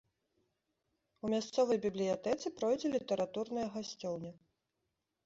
У 1.27 1.29
мясцовай 1.33 1.77
бібліятэцы 1.83 2.45
пройдзе 2.61 2.87
літаратурная 2.95 3.67
гасцёўня. 3.77 4.31